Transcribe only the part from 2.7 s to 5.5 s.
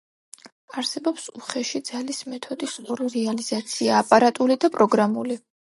ორი რეალიზაცია: აპარატული და პროგრამული.